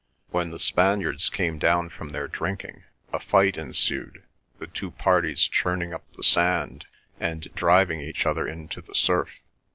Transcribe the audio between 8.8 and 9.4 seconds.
the surf.